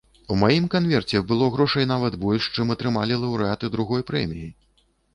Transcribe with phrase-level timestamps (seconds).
[0.35, 4.47] У маім канверце было грошай нават больш, чым атрымалі лаўрэаты другой прэміі!